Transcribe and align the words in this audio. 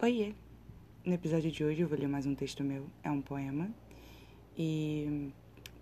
Oiê! 0.00 0.32
No 1.04 1.12
episódio 1.12 1.50
de 1.50 1.64
hoje 1.64 1.80
eu 1.80 1.88
vou 1.88 1.98
ler 1.98 2.06
mais 2.06 2.24
um 2.24 2.32
texto 2.32 2.62
meu, 2.62 2.86
é 3.02 3.10
um 3.10 3.20
poema. 3.20 3.68
E 4.56 5.32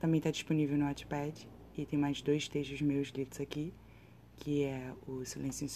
também 0.00 0.16
está 0.16 0.30
disponível 0.30 0.78
no 0.78 0.86
Wattpad. 0.86 1.46
E 1.76 1.84
tem 1.84 1.98
mais 1.98 2.22
dois 2.22 2.48
textos 2.48 2.80
meus 2.80 3.08
lidos 3.08 3.38
aqui, 3.38 3.74
que 4.36 4.64
é 4.64 4.94
o 5.06 5.22
Silêncio 5.26 5.68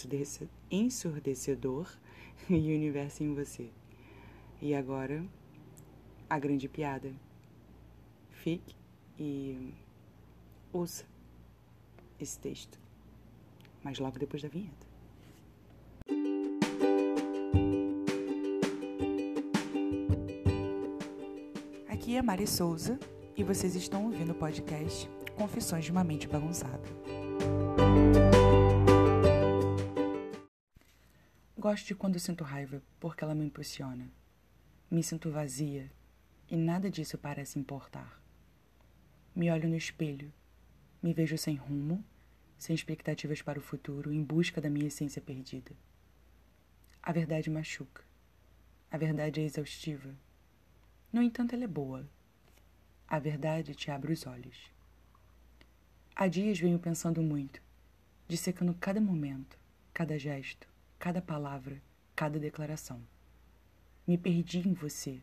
Ensurdecedor 0.71 1.95
e 2.49 2.55
o 2.55 2.75
Universo 2.75 3.23
em 3.23 3.31
Você. 3.35 3.69
E 4.59 4.73
agora, 4.73 5.23
a 6.27 6.39
grande 6.39 6.67
piada. 6.67 7.13
Fique 8.31 8.75
e 9.19 9.71
ouça 10.73 11.05
esse 12.19 12.39
texto. 12.39 12.79
Mas 13.83 13.99
logo 13.99 14.17
depois 14.17 14.41
da 14.41 14.49
vinheta. 14.49 14.87
Aqui 22.01 22.17
é 22.17 22.21
Mari 22.23 22.47
Souza 22.47 22.99
e 23.37 23.43
vocês 23.43 23.75
estão 23.75 24.05
ouvindo 24.05 24.31
o 24.31 24.35
podcast 24.35 25.07
Confissões 25.37 25.85
de 25.85 25.91
uma 25.91 26.03
Mente 26.03 26.27
Bagunçada. 26.27 26.81
Gosto 31.55 31.85
de 31.85 31.93
quando 31.93 32.19
sinto 32.19 32.43
raiva 32.43 32.81
porque 32.99 33.23
ela 33.23 33.35
me 33.35 33.45
impulsiona. 33.45 34.11
Me 34.89 35.03
sinto 35.03 35.29
vazia 35.29 35.91
e 36.49 36.57
nada 36.57 36.89
disso 36.89 37.19
parece 37.19 37.59
importar. 37.59 38.19
Me 39.35 39.51
olho 39.51 39.69
no 39.69 39.77
espelho, 39.77 40.33
me 41.03 41.13
vejo 41.13 41.37
sem 41.37 41.55
rumo, 41.55 42.03
sem 42.57 42.73
expectativas 42.73 43.43
para 43.43 43.59
o 43.59 43.61
futuro, 43.61 44.11
em 44.11 44.23
busca 44.23 44.59
da 44.59 44.71
minha 44.71 44.87
essência 44.87 45.21
perdida. 45.21 45.71
A 47.03 47.11
verdade 47.11 47.47
machuca. 47.51 48.03
A 48.89 48.97
verdade 48.97 49.39
é 49.39 49.43
exaustiva. 49.43 50.15
No 51.11 51.21
entanto, 51.21 51.53
ela 51.53 51.65
é 51.65 51.67
boa. 51.67 52.07
A 53.07 53.19
verdade 53.19 53.75
te 53.75 53.91
abre 53.91 54.13
os 54.13 54.25
olhos. 54.25 54.71
Há 56.15 56.27
dias 56.27 56.59
venho 56.59 56.79
pensando 56.79 57.21
muito, 57.21 57.61
dissecando 58.27 58.73
cada 58.75 59.01
momento, 59.01 59.57
cada 59.93 60.17
gesto, 60.17 60.67
cada 60.97 61.21
palavra, 61.21 61.81
cada 62.15 62.39
declaração. 62.39 63.01
Me 64.07 64.17
perdi 64.17 64.59
em 64.59 64.73
você, 64.73 65.21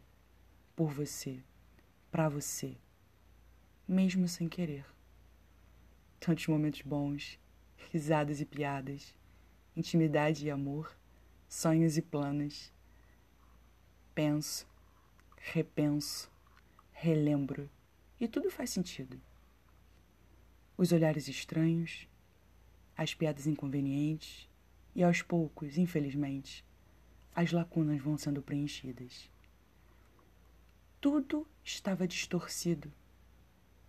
por 0.76 0.90
você, 0.90 1.42
para 2.10 2.28
você, 2.28 2.76
mesmo 3.86 4.28
sem 4.28 4.48
querer. 4.48 4.84
Tantos 6.20 6.46
momentos 6.48 6.82
bons, 6.82 7.38
risadas 7.90 8.40
e 8.40 8.44
piadas, 8.44 9.16
intimidade 9.74 10.44
e 10.44 10.50
amor, 10.50 10.94
sonhos 11.48 11.96
e 11.96 12.02
planos. 12.02 12.72
Penso, 14.14 14.66
repenso, 15.52 16.30
relembro 16.92 17.70
e 18.20 18.28
tudo 18.28 18.50
faz 18.50 18.70
sentido. 18.70 19.20
Os 20.76 20.92
olhares 20.92 21.26
estranhos, 21.28 22.06
as 22.96 23.14
piadas 23.14 23.46
inconvenientes 23.46 24.48
e 24.94 25.02
aos 25.02 25.22
poucos, 25.22 25.78
infelizmente, 25.78 26.64
as 27.34 27.52
lacunas 27.52 28.00
vão 28.00 28.18
sendo 28.18 28.42
preenchidas. 28.42 29.30
Tudo 31.00 31.46
estava 31.64 32.06
distorcido, 32.06 32.92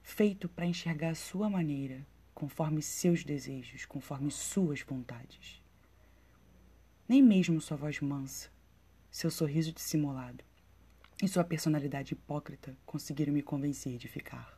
feito 0.02 0.48
para 0.48 0.66
enxergar 0.66 1.10
a 1.10 1.16
sua 1.16 1.50
maneira, 1.50 2.06
conforme 2.34 2.82
seus 2.82 3.24
desejos, 3.24 3.86
conforme 3.86 4.32
suas 4.32 4.82
vontades. 4.82 5.62
Nem 7.08 7.22
mesmo 7.22 7.60
sua 7.60 7.76
voz 7.76 8.00
mansa, 8.00 8.50
seu 9.12 9.32
sorriso 9.32 9.74
dissimulado 9.74 10.44
e 11.22 11.28
sua 11.28 11.44
personalidade 11.44 12.14
hipócrita 12.14 12.78
conseguiram 12.86 13.34
me 13.34 13.42
convencer 13.42 13.98
de 13.98 14.08
ficar. 14.08 14.58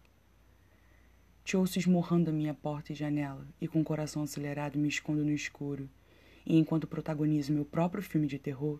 Te 1.43 1.57
ouço 1.57 1.79
esmurrando 1.79 2.29
a 2.29 2.33
minha 2.33 2.53
porta 2.53 2.93
e 2.93 2.95
janela 2.95 3.47
e 3.59 3.67
com 3.67 3.81
o 3.81 3.83
coração 3.83 4.21
acelerado 4.21 4.77
me 4.77 4.87
escondo 4.87 5.23
no 5.23 5.31
escuro 5.31 5.89
e 6.45 6.57
enquanto 6.57 6.87
protagonizo 6.87 7.53
meu 7.53 7.65
próprio 7.65 8.03
filme 8.03 8.27
de 8.27 8.37
terror, 8.37 8.79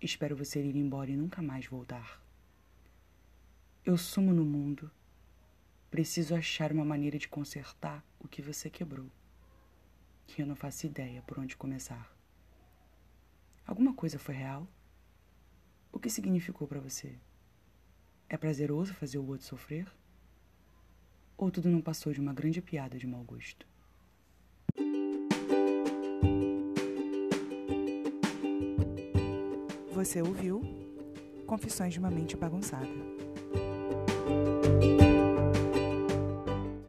espero 0.00 0.36
você 0.36 0.62
ir 0.62 0.76
embora 0.76 1.10
e 1.10 1.16
nunca 1.16 1.42
mais 1.42 1.66
voltar. 1.66 2.22
Eu 3.84 3.98
sumo 3.98 4.32
no 4.32 4.44
mundo. 4.44 4.90
Preciso 5.90 6.34
achar 6.34 6.72
uma 6.72 6.84
maneira 6.84 7.18
de 7.18 7.28
consertar 7.28 8.02
o 8.18 8.26
que 8.26 8.40
você 8.40 8.70
quebrou. 8.70 9.10
Que 10.26 10.42
eu 10.42 10.46
não 10.46 10.56
faço 10.56 10.86
ideia 10.86 11.22
por 11.22 11.38
onde 11.38 11.56
começar. 11.56 12.10
Alguma 13.66 13.94
coisa 13.94 14.18
foi 14.18 14.34
real? 14.34 14.66
Que 16.04 16.10
significou 16.10 16.68
para 16.68 16.80
você? 16.80 17.14
É 18.28 18.36
prazeroso 18.36 18.92
fazer 18.92 19.16
o 19.16 19.26
outro 19.26 19.46
sofrer? 19.46 19.90
Ou 21.34 21.50
tudo 21.50 21.70
não 21.70 21.80
passou 21.80 22.12
de 22.12 22.20
uma 22.20 22.34
grande 22.34 22.60
piada 22.60 22.98
de 22.98 23.06
mau 23.06 23.24
gosto? 23.24 23.66
Você 29.94 30.20
ouviu 30.20 30.60
Confissões 31.46 31.94
de 31.94 32.00
uma 32.00 32.10
Mente 32.10 32.36
Bagunçada. 32.36 32.86